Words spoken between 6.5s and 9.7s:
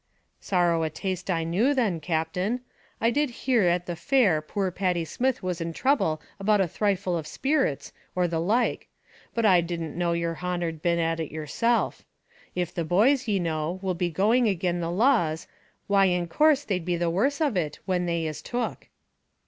a thrifle of sperits, or the like. But I